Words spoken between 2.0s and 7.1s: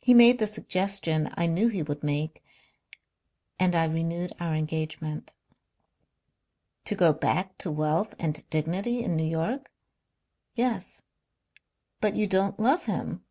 make, and I renewed our engagement." "To